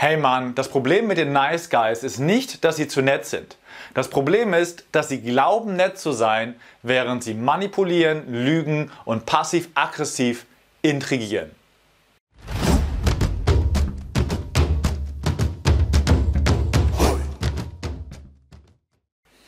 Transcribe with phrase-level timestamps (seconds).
[0.00, 3.56] Hey Mann, das Problem mit den Nice Guys ist nicht, dass sie zu nett sind.
[3.94, 10.46] Das Problem ist, dass sie glauben, nett zu sein, während sie manipulieren, lügen und passiv-aggressiv
[10.82, 11.50] intrigieren.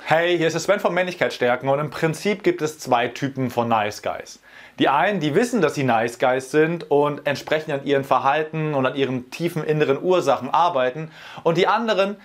[0.03, 3.69] Hey, hier ist der Sven von Männlichkeitsstärken und im Prinzip gibt es zwei Typen von
[3.69, 4.41] Nice Guys.
[4.79, 8.87] Die einen, die wissen, dass sie Nice Guys sind und entsprechend an ihren Verhalten und
[8.87, 11.11] an ihren tiefen inneren Ursachen arbeiten
[11.43, 12.17] und die anderen,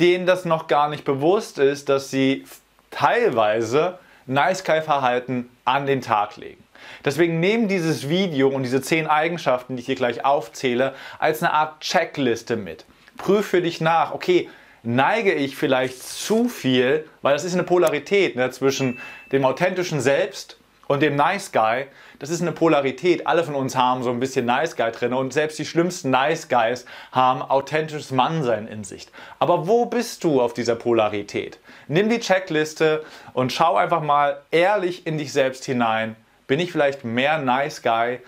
[0.00, 2.44] denen das noch gar nicht bewusst ist, dass sie
[2.90, 6.62] teilweise Nice Guy Verhalten an den Tag legen.
[7.04, 11.52] Deswegen nehmen dieses Video und diese zehn Eigenschaften, die ich hier gleich aufzähle, als eine
[11.52, 12.84] Art Checkliste mit.
[13.16, 14.48] Prüf für dich nach, okay,
[14.82, 18.98] neige ich vielleicht zu viel, weil das ist eine Polarität ne, zwischen
[19.32, 20.59] dem authentischen Selbst
[20.90, 21.86] und dem Nice Guy.
[22.18, 23.24] Das ist eine Polarität.
[23.24, 26.48] Alle von uns haben so ein bisschen Nice Guy drin und selbst die schlimmsten Nice
[26.48, 29.06] Guys haben authentisches Mannsein in sich.
[29.38, 31.60] Aber wo bist du auf dieser Polarität?
[31.86, 36.16] Nimm die Checkliste und schau einfach mal ehrlich in dich selbst hinein.
[36.48, 38.18] Bin ich vielleicht mehr Nice Guy,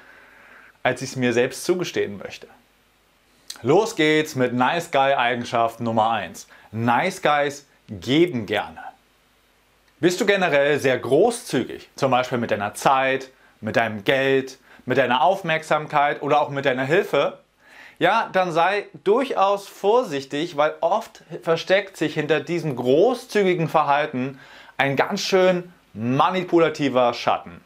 [0.85, 2.47] als ich es mir selbst zugestehen möchte?
[3.63, 6.47] Los geht's mit Nice Guy Eigenschaft Nummer 1.
[6.71, 8.92] Nice Guys geben gerne.
[10.03, 15.23] Bist du generell sehr großzügig, zum Beispiel mit deiner Zeit, mit deinem Geld, mit deiner
[15.23, 17.39] Aufmerksamkeit oder auch mit deiner Hilfe?
[18.01, 24.41] Ja, dann sei durchaus vorsichtig, weil oft versteckt sich hinter diesem großzügigen Verhalten
[24.77, 27.61] ein ganz schön manipulativer Schatten.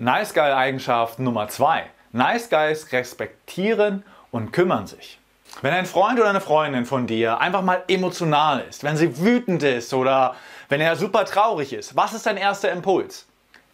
[0.00, 1.84] Nice Guy Eigenschaft Nummer 2.
[2.10, 4.02] Nice Guys respektieren
[4.32, 5.20] und kümmern sich.
[5.62, 9.62] Wenn ein Freund oder eine Freundin von dir einfach mal emotional ist, wenn sie wütend
[9.62, 10.36] ist oder
[10.68, 13.26] wenn er super traurig ist, was ist dein erster Impuls?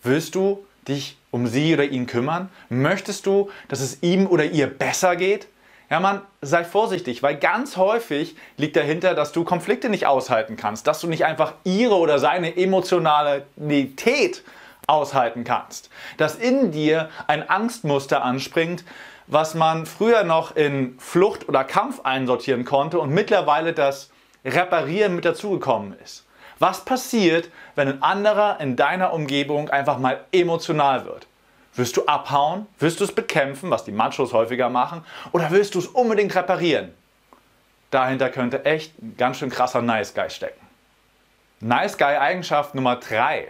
[0.03, 2.51] Willst du dich um sie oder ihn kümmern?
[2.69, 5.49] Möchtest du, dass es ihm oder ihr besser geht?
[5.91, 10.87] Ja, Mann, sei vorsichtig, weil ganz häufig liegt dahinter, dass du Konflikte nicht aushalten kannst,
[10.87, 14.43] dass du nicht einfach ihre oder seine Emotionalität
[14.87, 18.85] aushalten kannst, dass in dir ein Angstmuster anspringt,
[19.27, 24.11] was man früher noch in Flucht oder Kampf einsortieren konnte und mittlerweile das
[24.45, 26.25] Reparieren mit dazugekommen ist.
[26.65, 31.27] Was passiert, wenn ein anderer in deiner Umgebung einfach mal emotional wird?
[31.75, 32.67] Wirst du abhauen?
[32.79, 35.05] Wirst du es bekämpfen, was die Machos häufiger machen?
[35.33, 36.95] Oder willst du es unbedingt reparieren?
[37.91, 40.67] Dahinter könnte echt ein ganz schön krasser Nice Guy stecken.
[41.61, 43.47] Nice Guy Eigenschaft Nummer 3.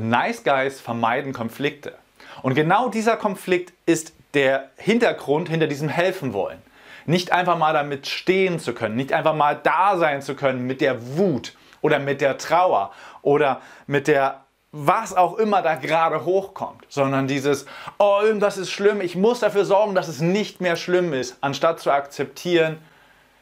[0.00, 1.94] Nice Guys vermeiden Konflikte.
[2.42, 6.60] Und genau dieser Konflikt ist der Hintergrund hinter diesem helfen wollen.
[7.06, 10.80] Nicht einfach mal damit stehen zu können, nicht einfach mal da sein zu können mit
[10.80, 16.84] der Wut oder mit der Trauer oder mit der was auch immer da gerade hochkommt,
[16.90, 17.64] sondern dieses,
[17.98, 21.80] oh, irgendwas ist schlimm, ich muss dafür sorgen, dass es nicht mehr schlimm ist, anstatt
[21.80, 22.78] zu akzeptieren,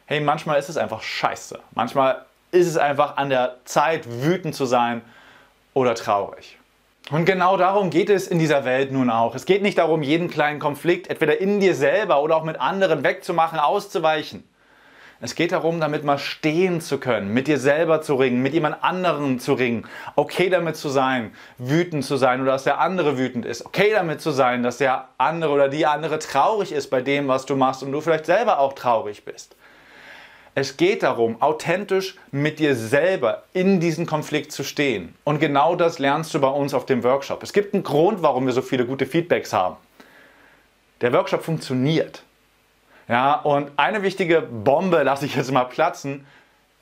[0.05, 1.59] hey, manchmal ist es einfach scheiße.
[1.75, 5.01] Manchmal ist es einfach an der Zeit, wütend zu sein
[5.73, 6.57] oder traurig.
[7.11, 9.35] Und genau darum geht es in dieser Welt nun auch.
[9.35, 13.03] Es geht nicht darum, jeden kleinen Konflikt entweder in dir selber oder auch mit anderen
[13.03, 14.47] wegzumachen, auszuweichen.
[15.19, 18.83] Es geht darum, damit mal stehen zu können, mit dir selber zu ringen, mit jemand
[18.83, 23.43] anderem zu ringen, okay damit zu sein, wütend zu sein oder dass der andere wütend
[23.43, 27.27] ist, okay damit zu sein, dass der andere oder die andere traurig ist bei dem,
[27.27, 29.55] was du machst und du vielleicht selber auch traurig bist.
[30.53, 35.13] Es geht darum, authentisch mit dir selber in diesen Konflikt zu stehen.
[35.23, 37.43] Und genau das lernst du bei uns auf dem Workshop.
[37.43, 39.77] Es gibt einen Grund, warum wir so viele gute Feedbacks haben.
[41.01, 42.23] Der Workshop funktioniert.
[43.07, 46.25] Ja, und eine wichtige Bombe lasse ich jetzt mal platzen.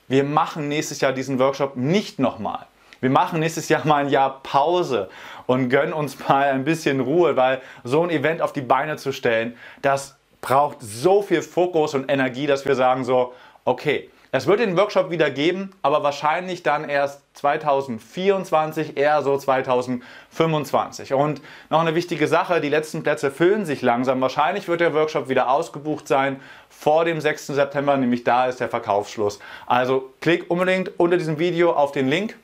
[0.08, 2.66] Wir machen nächstes Jahr diesen Workshop nicht nochmal.
[3.00, 5.08] Wir machen nächstes Jahr mal ein Jahr Pause
[5.46, 9.12] und gönnen uns mal ein bisschen Ruhe, weil so ein Event auf die Beine zu
[9.12, 13.32] stellen, das braucht so viel Fokus und Energie, dass wir sagen so,
[13.68, 21.14] Okay, es wird den Workshop wieder geben, aber wahrscheinlich dann erst 2024, eher so 2025.
[21.14, 24.20] Und noch eine wichtige Sache, die letzten Plätze füllen sich langsam.
[24.20, 27.46] Wahrscheinlich wird der Workshop wieder ausgebucht sein vor dem 6.
[27.46, 29.38] September, nämlich da ist der Verkaufsschluss.
[29.66, 32.36] Also klick unbedingt unter diesem Video auf den Link,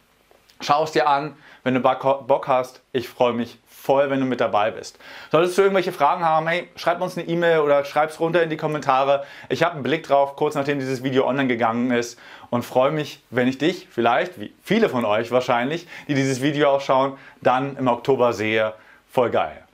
[0.61, 2.81] schau es dir an, wenn du Bock hast.
[2.93, 4.99] Ich freue mich voll, wenn du mit dabei bist.
[5.33, 8.49] Solltest du irgendwelche Fragen haben, hey, schreib uns eine E-Mail oder schreib es runter in
[8.49, 9.25] die Kommentare.
[9.49, 12.17] Ich habe einen Blick drauf, kurz nachdem dieses Video online gegangen ist
[12.51, 16.71] und freue mich, wenn ich dich vielleicht, wie viele von euch wahrscheinlich, die dieses Video
[16.71, 18.73] auch schauen, dann im Oktober sehe.
[19.11, 19.65] Voll geil.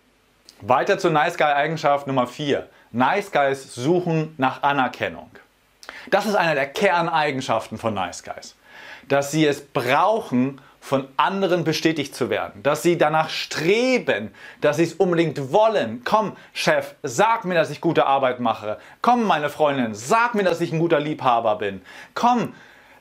[0.62, 2.66] Weiter zur Nice Guy Eigenschaft Nummer 4.
[2.92, 5.30] Nice Guys suchen nach Anerkennung.
[6.10, 8.56] Das ist eine der Kerneigenschaften von Nice Guys.
[9.06, 14.32] Dass sie es brauchen, von anderen bestätigt zu werden, dass sie danach streben,
[14.62, 16.00] dass sie es unbedingt wollen.
[16.02, 18.78] Komm, Chef, sag mir, dass ich gute Arbeit mache.
[19.02, 21.82] Komm, meine Freundin, sag mir, dass ich ein guter Liebhaber bin.
[22.14, 22.54] Komm,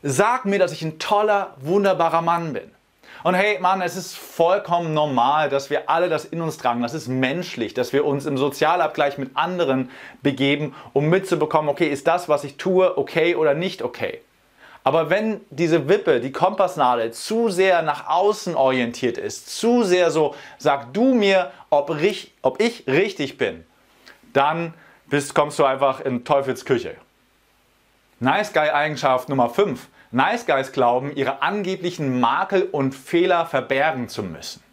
[0.04, 2.70] sag mir, dass ich ein toller, wunderbarer Mann bin.
[3.24, 6.82] Und hey, Mann, es ist vollkommen normal, dass wir alle das in uns tragen.
[6.82, 9.92] Das ist menschlich, dass wir uns im Sozialabgleich mit anderen
[10.22, 14.20] begeben, um mitzubekommen, okay, ist das, was ich tue, okay oder nicht okay.
[14.88, 20.34] Aber wenn diese Wippe, die Kompassnadel, zu sehr nach außen orientiert ist, zu sehr so,
[20.60, 21.94] sag du mir, ob,
[22.42, 23.66] ob ich richtig bin,
[24.32, 24.74] dann
[25.08, 26.96] bist, kommst du einfach in Teufels Küche.
[28.22, 29.90] Nice Guy Eigenschaft Nummer 5.
[30.12, 34.64] Nice Guys glauben, ihre angeblichen Makel und Fehler verbergen zu müssen.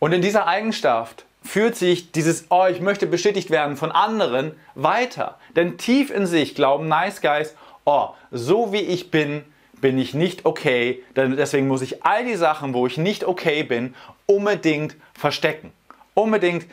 [0.00, 5.38] Und in dieser Eigenschaft führt sich dieses, oh, ich möchte bestätigt werden von anderen weiter.
[5.54, 7.54] Denn tief in sich glauben Nice Guys,
[7.84, 9.44] oh, so wie ich bin,
[9.80, 11.02] bin ich nicht okay.
[11.16, 13.94] Deswegen muss ich all die Sachen, wo ich nicht okay bin,
[14.26, 15.72] unbedingt verstecken.
[16.14, 16.66] Unbedingt,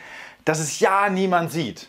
[0.44, 1.88] dass es ja niemand sieht.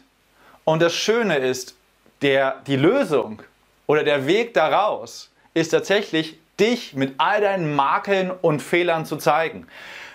[0.63, 1.75] Und das Schöne ist,
[2.21, 3.41] der, die Lösung
[3.87, 9.67] oder der Weg daraus ist tatsächlich, dich mit all deinen Makeln und Fehlern zu zeigen.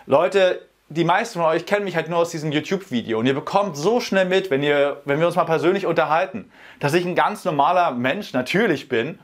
[0.07, 3.77] Leute, die meisten von euch kennen mich halt nur aus diesem YouTube-Video und ihr bekommt
[3.77, 7.45] so schnell mit, wenn, ihr, wenn wir uns mal persönlich unterhalten, dass ich ein ganz
[7.45, 9.19] normaler Mensch natürlich bin,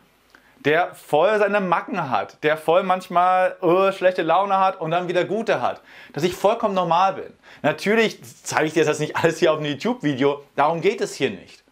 [0.65, 5.25] der voll seine Macken hat, der voll manchmal uh, schlechte Laune hat und dann wieder
[5.25, 5.83] gute hat.
[6.13, 7.33] Dass ich vollkommen normal bin.
[7.63, 11.31] Natürlich zeige ich dir das nicht alles hier auf einem YouTube-Video, darum geht es hier
[11.31, 11.63] nicht.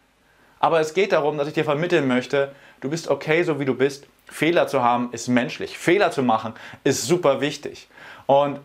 [0.60, 3.74] Aber es geht darum, dass ich dir vermitteln möchte, du bist okay, so wie du
[3.74, 4.06] bist.
[4.26, 5.76] Fehler zu haben ist menschlich.
[5.78, 6.54] Fehler zu machen
[6.84, 7.88] ist super wichtig.
[8.26, 8.60] Und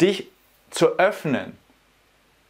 [0.00, 0.28] dich
[0.70, 1.56] zu öffnen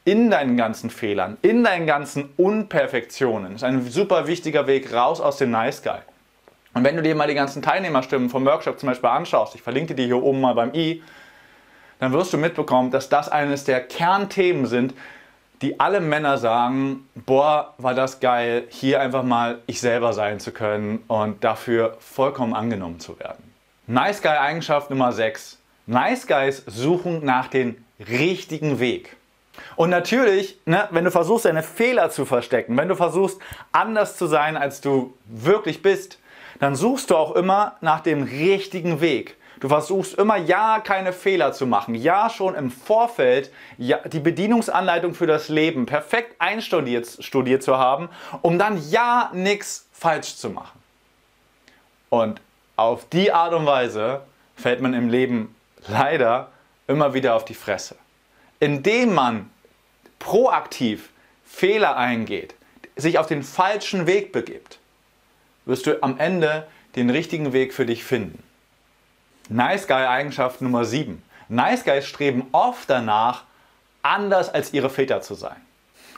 [0.04, 3.54] in deinen ganzen Fehlern, in deinen ganzen Unperfektionen.
[3.54, 5.98] ist ein super wichtiger Weg raus aus dem Nice Guy.
[6.72, 9.94] Und wenn du dir mal die ganzen Teilnehmerstimmen vom Workshop zum Beispiel anschaust, ich verlinke
[9.94, 11.02] dir hier oben mal beim i,
[11.98, 14.94] dann wirst du mitbekommen, dass das eines der Kernthemen sind,
[15.62, 20.52] die alle Männer sagen, boah, war das geil, hier einfach mal ich selber sein zu
[20.52, 23.52] können und dafür vollkommen angenommen zu werden.
[23.86, 25.58] Nice Guy Eigenschaft Nummer 6.
[25.86, 29.16] Nice Guys suchen nach den richtigen Weg.
[29.76, 33.40] Und natürlich, ne, wenn du versuchst, deine Fehler zu verstecken, wenn du versuchst,
[33.72, 36.18] anders zu sein, als du wirklich bist,
[36.60, 39.36] dann suchst du auch immer nach dem richtigen Weg.
[39.60, 45.14] Du versuchst immer ja keine Fehler zu machen, ja schon im Vorfeld ja, die Bedienungsanleitung
[45.14, 48.08] für das Leben perfekt einstudiert studiert zu haben,
[48.40, 50.78] um dann ja nichts falsch zu machen.
[52.08, 52.40] Und
[52.76, 54.22] auf die Art und Weise
[54.56, 55.54] fällt man im Leben
[55.86, 56.48] leider
[56.90, 57.96] immer wieder auf die Fresse.
[58.58, 59.48] Indem man
[60.18, 61.10] proaktiv
[61.46, 62.54] Fehler eingeht,
[62.96, 64.78] sich auf den falschen Weg begibt,
[65.64, 66.66] wirst du am Ende
[66.96, 68.42] den richtigen Weg für dich finden.
[69.48, 71.22] Nice Guy Eigenschaft Nummer 7.
[71.48, 73.44] Nice Guys streben oft danach,
[74.02, 75.56] anders als ihre Väter zu sein.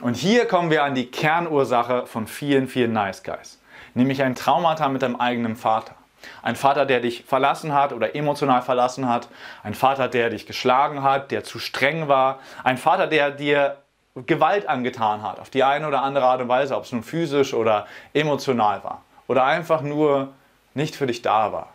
[0.01, 3.59] Und hier kommen wir an die Kernursache von vielen, vielen Nice Guys.
[3.93, 5.95] Nämlich ein Traumata mit deinem eigenen Vater.
[6.41, 9.27] Ein Vater, der dich verlassen hat oder emotional verlassen hat.
[9.63, 12.39] Ein Vater, der dich geschlagen hat, der zu streng war.
[12.63, 13.77] Ein Vater, der dir
[14.15, 17.53] Gewalt angetan hat, auf die eine oder andere Art und Weise, ob es nun physisch
[17.53, 19.01] oder emotional war.
[19.27, 20.33] Oder einfach nur
[20.75, 21.69] nicht für dich da war.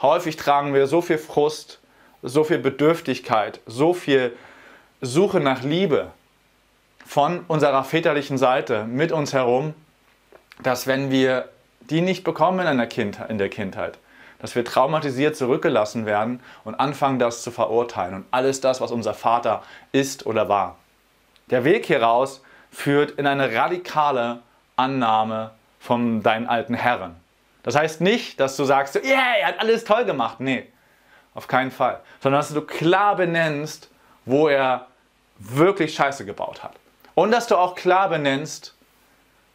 [0.00, 1.80] Häufig tragen wir so viel Frust,
[2.22, 4.36] so viel Bedürftigkeit, so viel
[5.00, 6.12] Suche nach Liebe
[7.04, 9.74] von unserer väterlichen Seite mit uns herum,
[10.62, 11.48] dass wenn wir
[11.90, 13.98] die nicht bekommen in der, Kindheit, in der Kindheit,
[14.38, 19.14] dass wir traumatisiert zurückgelassen werden und anfangen, das zu verurteilen und alles das, was unser
[19.14, 20.76] Vater ist oder war.
[21.50, 24.40] Der Weg hieraus führt in eine radikale
[24.76, 27.16] Annahme von deinen alten Herren.
[27.62, 30.40] Das heißt nicht, dass du sagst, yeah, er hat alles toll gemacht.
[30.40, 30.66] Nee,
[31.34, 32.00] auf keinen Fall.
[32.20, 33.90] Sondern dass du klar benennst,
[34.24, 34.86] wo er
[35.38, 36.74] wirklich Scheiße gebaut hat.
[37.14, 38.74] Und dass du auch klar benennst,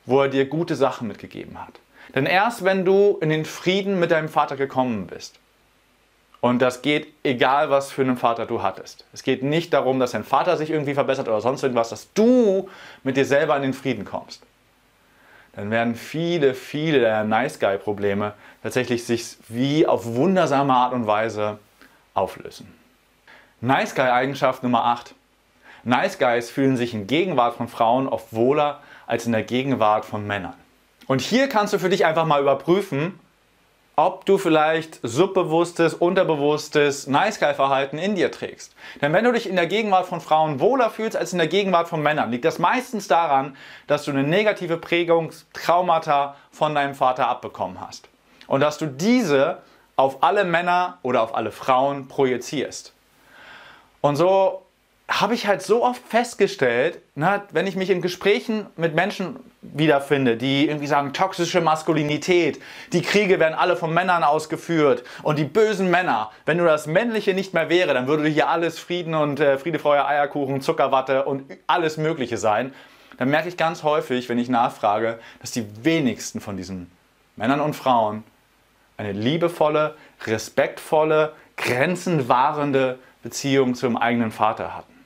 [0.06, 1.74] wo er dir gute Sachen mitgegeben hat.
[2.16, 5.40] Denn erst wenn du in den Frieden mit deinem Vater gekommen bist,
[6.40, 9.06] und das geht egal, was für einen Vater du hattest.
[9.12, 12.70] Es geht nicht darum, dass dein Vater sich irgendwie verbessert oder sonst irgendwas, dass du
[13.04, 14.44] mit dir selber in den Frieden kommst.
[15.54, 21.08] Dann werden viele, viele der Nice Guy Probleme tatsächlich sich wie auf wundersame Art und
[21.08, 21.58] Weise
[22.14, 22.72] auflösen.
[23.60, 25.16] Nice Guy Eigenschaft Nummer 8.
[25.84, 30.28] Nice Guys fühlen sich in Gegenwart von Frauen oft wohler als in der Gegenwart von
[30.28, 30.54] Männern.
[31.08, 33.20] Und hier kannst du für dich einfach mal überprüfen,
[33.96, 38.76] ob du vielleicht subbewusstes, unterbewusstes Nice Guy Verhalten in dir trägst.
[39.02, 41.88] Denn wenn du dich in der Gegenwart von Frauen wohler fühlst als in der Gegenwart
[41.88, 47.28] von Männern, liegt das meistens daran, dass du eine negative Prägung, Traumata von deinem Vater
[47.28, 48.08] abbekommen hast.
[48.46, 49.64] Und dass du diese
[49.96, 52.94] auf alle Männer oder auf alle Frauen projizierst.
[54.02, 54.62] Und so
[55.10, 59.38] habe ich halt so oft festgestellt, na, wenn ich mich in Gesprächen mit Menschen
[59.74, 62.60] wiederfinde, die irgendwie sagen, toxische Maskulinität,
[62.94, 67.34] die Kriege werden alle von Männern ausgeführt und die bösen Männer, wenn nur das Männliche
[67.34, 71.44] nicht mehr wäre, dann würde hier alles Frieden und äh, Friede, Feuer, Eierkuchen, Zuckerwatte und
[71.68, 72.74] alles Mögliche sein.
[73.18, 76.92] Dann merke ich ganz häufig, wenn ich nachfrage, dass die wenigsten von diesen
[77.36, 78.24] Männern und Frauen
[78.98, 79.96] eine liebevolle,
[80.26, 84.97] respektvolle, grenzenwahrende Beziehung zum eigenen Vater hatten.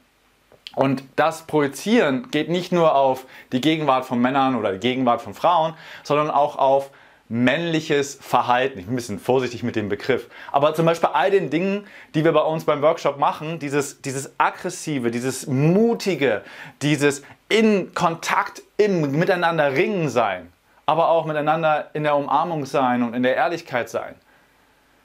[0.76, 5.34] Und das Projizieren geht nicht nur auf die Gegenwart von Männern oder die Gegenwart von
[5.34, 5.74] Frauen,
[6.04, 6.92] sondern auch auf
[7.32, 8.78] männliches Verhalten.
[8.78, 10.28] Ich bin ein bisschen vorsichtig mit dem Begriff.
[10.52, 14.34] Aber zum Beispiel all den Dingen, die wir bei uns beim Workshop machen, dieses, dieses
[14.38, 16.42] aggressive, dieses mutige,
[16.82, 20.52] dieses in Kontakt, im Miteinander ringen sein,
[20.86, 24.16] aber auch miteinander in der Umarmung sein und in der Ehrlichkeit sein.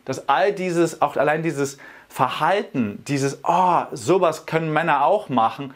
[0.05, 5.75] Dass all dieses, auch allein dieses Verhalten, dieses, oh, sowas können Männer auch machen,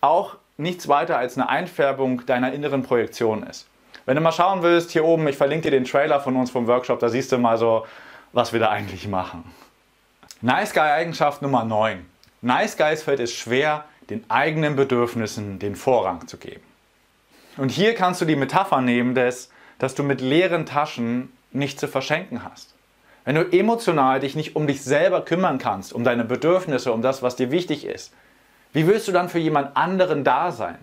[0.00, 3.66] auch nichts weiter als eine Einfärbung deiner inneren Projektion ist.
[4.06, 6.66] Wenn du mal schauen willst, hier oben, ich verlinke dir den Trailer von uns vom
[6.66, 7.86] Workshop, da siehst du mal so,
[8.32, 9.44] was wir da eigentlich machen.
[10.42, 12.04] Nice Guy Eigenschaft Nummer 9.
[12.42, 16.62] Nice Guys fällt es schwer, den eigenen Bedürfnissen den Vorrang zu geben.
[17.56, 21.88] Und hier kannst du die Metapher nehmen, des, dass du mit leeren Taschen nichts zu
[21.88, 22.73] verschenken hast.
[23.24, 27.22] Wenn du emotional dich nicht um dich selber kümmern kannst, um deine Bedürfnisse, um das,
[27.22, 28.12] was dir wichtig ist,
[28.72, 30.78] wie willst du dann für jemand anderen da sein?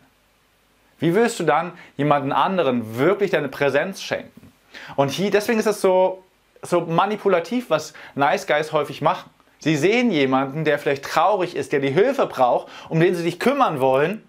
[1.00, 4.51] Wie willst du dann jemanden anderen wirklich deine Präsenz schenken?
[4.95, 6.24] Und hier, deswegen ist es so,
[6.62, 9.29] so manipulativ, was Nice Guys häufig machen.
[9.60, 13.39] Sie sehen jemanden, der vielleicht traurig ist, der die Hilfe braucht, um den sie sich
[13.39, 14.24] kümmern wollen,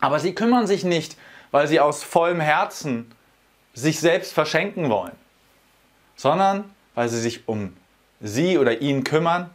[0.00, 1.16] aber sie kümmern sich nicht,
[1.50, 3.12] weil sie aus vollem Herzen
[3.74, 5.12] sich selbst verschenken wollen,
[6.16, 6.64] sondern
[6.96, 7.76] weil sie sich um
[8.20, 9.50] sie oder ihn kümmern,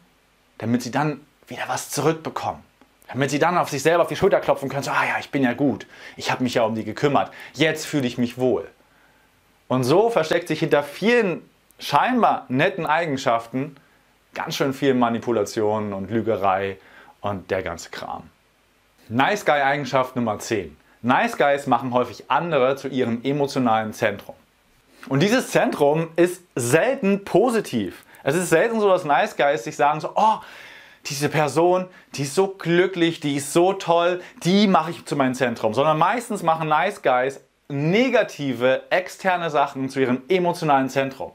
[0.59, 2.63] damit sie dann wieder was zurückbekommen.
[3.09, 5.31] Damit sie dann auf sich selber auf die Schulter klopfen können, so, ah ja, ich
[5.31, 8.69] bin ja gut, ich habe mich ja um die gekümmert, jetzt fühle ich mich wohl.
[9.67, 11.41] Und so versteckt sich hinter vielen
[11.77, 13.75] scheinbar netten Eigenschaften
[14.33, 16.77] ganz schön viel Manipulation und Lügerei
[17.19, 18.29] und der ganze Kram.
[19.09, 20.77] Nice Guy Eigenschaft Nummer 10.
[21.01, 24.35] Nice Guys machen häufig andere zu ihrem emotionalen Zentrum.
[25.09, 28.05] Und dieses Zentrum ist selten positiv.
[28.23, 30.37] Es ist selten so, dass Nice Guys sich sagen so, oh,
[31.07, 35.33] diese Person, die ist so glücklich, die ist so toll, die mache ich zu meinem
[35.33, 35.73] Zentrum.
[35.73, 41.31] Sondern meistens machen Nice Guys negative, externe Sachen zu ihrem emotionalen Zentrum.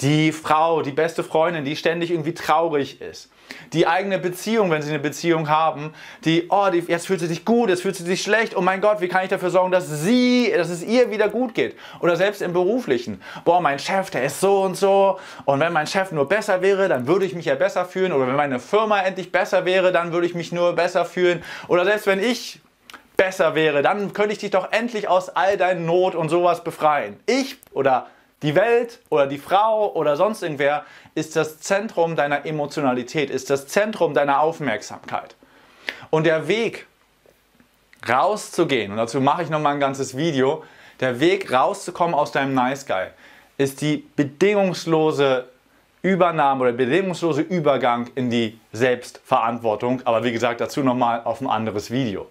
[0.00, 3.30] Die Frau, die beste Freundin, die ständig irgendwie traurig ist
[3.72, 5.92] die eigene Beziehung, wenn sie eine Beziehung haben,
[6.24, 8.80] die, oh, die, jetzt fühlt sie sich gut, jetzt fühlt sie sich schlecht, oh mein
[8.80, 11.76] Gott, wie kann ich dafür sorgen, dass sie, dass es ihr wieder gut geht?
[12.00, 15.86] Oder selbst im Beruflichen, boah, mein Chef, der ist so und so und wenn mein
[15.86, 19.00] Chef nur besser wäre, dann würde ich mich ja besser fühlen oder wenn meine Firma
[19.00, 22.60] endlich besser wäre, dann würde ich mich nur besser fühlen oder selbst wenn ich
[23.16, 27.16] besser wäre, dann könnte ich dich doch endlich aus all deinen Not und sowas befreien.
[27.26, 28.08] Ich oder
[28.44, 30.84] die Welt oder die Frau oder sonst irgendwer
[31.14, 35.34] ist das Zentrum deiner Emotionalität, ist das Zentrum deiner Aufmerksamkeit.
[36.10, 36.86] Und der Weg
[38.06, 40.62] rauszugehen, und dazu mache ich nochmal ein ganzes Video,
[41.00, 43.06] der Weg rauszukommen aus deinem Nice Guy
[43.56, 45.48] ist die bedingungslose
[46.02, 50.02] Übernahme oder bedingungslose Übergang in die Selbstverantwortung.
[50.04, 52.26] Aber wie gesagt, dazu nochmal auf ein anderes Video.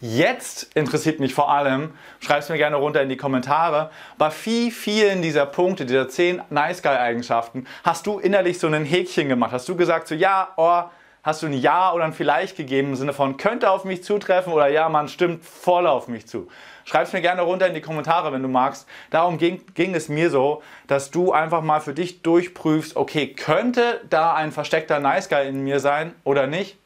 [0.00, 4.70] Jetzt interessiert mich vor allem, schreib es mir gerne runter in die Kommentare, bei wie
[4.70, 9.52] vielen dieser Punkte, dieser 10 Nice Guy Eigenschaften, hast du innerlich so ein Häkchen gemacht?
[9.52, 10.82] Hast du gesagt so, ja, oh,
[11.26, 14.52] hast du ein Ja oder ein Vielleicht gegeben im Sinne von könnte auf mich zutreffen
[14.52, 16.48] oder ja, man stimmt voll auf mich zu.
[16.84, 18.86] Schreib es mir gerne runter in die Kommentare, wenn du magst.
[19.10, 24.00] Darum ging, ging es mir so, dass du einfach mal für dich durchprüfst, okay, könnte
[24.08, 26.78] da ein versteckter Nice Guy in mir sein oder nicht?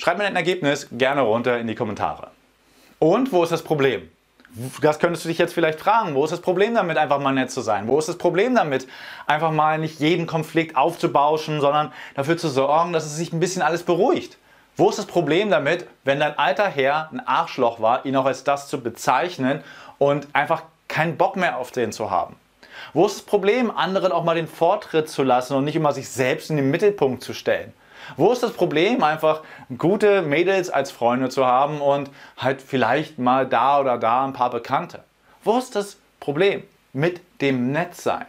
[0.00, 2.28] Schreib mir ein Ergebnis gerne runter in die Kommentare.
[3.00, 4.08] Und wo ist das Problem?
[4.80, 6.14] Das könntest du dich jetzt vielleicht fragen.
[6.14, 7.88] Wo ist das Problem damit, einfach mal nett zu sein?
[7.88, 8.86] Wo ist das Problem damit,
[9.26, 13.60] einfach mal nicht jeden Konflikt aufzubauschen, sondern dafür zu sorgen, dass es sich ein bisschen
[13.60, 14.38] alles beruhigt?
[14.76, 18.44] Wo ist das Problem damit, wenn dein alter Herr ein Arschloch war, ihn auch als
[18.44, 19.64] das zu bezeichnen
[19.98, 22.36] und einfach keinen Bock mehr auf den zu haben?
[22.92, 26.08] Wo ist das Problem, anderen auch mal den Vortritt zu lassen und nicht immer sich
[26.08, 27.72] selbst in den Mittelpunkt zu stellen?
[28.16, 29.42] Wo ist das Problem, einfach
[29.76, 34.50] gute Mädels als Freunde zu haben und halt vielleicht mal da oder da ein paar
[34.50, 35.04] Bekannte?
[35.44, 36.62] Wo ist das Problem
[36.92, 38.26] mit dem Netzsein?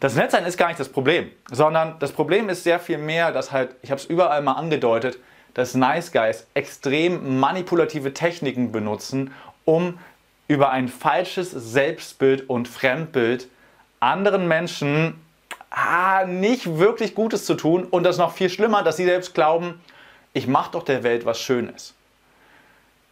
[0.00, 3.52] Das Netzsein ist gar nicht das Problem, sondern das Problem ist sehr viel mehr, dass
[3.52, 5.18] halt, ich habe es überall mal angedeutet,
[5.54, 9.34] dass Nice Guys extrem manipulative Techniken benutzen,
[9.64, 9.98] um
[10.48, 13.48] über ein falsches Selbstbild und Fremdbild
[14.00, 15.20] anderen Menschen
[15.70, 19.80] ah, nicht wirklich Gutes zu tun und das noch viel schlimmer, dass sie selbst glauben,
[20.32, 21.94] ich mache doch der Welt was Schönes.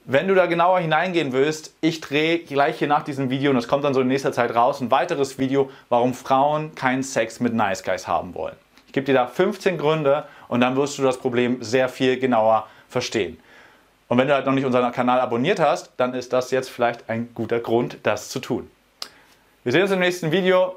[0.05, 3.69] Wenn du da genauer hineingehen willst, ich drehe gleich hier nach diesem Video, und das
[3.69, 7.53] kommt dann so in nächster Zeit raus, ein weiteres Video, warum Frauen keinen Sex mit
[7.53, 8.57] Nice Guys haben wollen.
[8.87, 12.67] Ich gebe dir da 15 Gründe und dann wirst du das Problem sehr viel genauer
[12.89, 13.39] verstehen.
[14.09, 17.11] Und wenn du halt noch nicht unseren Kanal abonniert hast, dann ist das jetzt vielleicht
[17.11, 18.71] ein guter Grund, das zu tun.
[19.63, 20.77] Wir sehen uns im nächsten Video.